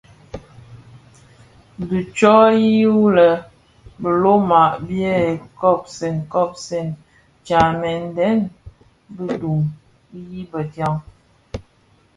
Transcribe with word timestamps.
Dhi 1.87 1.97
ntsoyi 2.07 2.73
wu 2.95 3.01
lè 3.17 3.29
biloma 4.01 4.61
biè 4.87 5.15
kobsèn 5.59 6.17
kobsèn 6.33 6.87
tyamèn 7.45 8.01
deň 8.17 8.39
bi 9.15 9.25
duň 9.39 9.61
yi 10.29 10.41
bëdiaň. 10.51 10.95